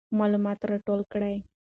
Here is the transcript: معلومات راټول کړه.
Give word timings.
معلومات 0.17 0.59
راټول 0.69 1.01
کړه. 1.11 1.31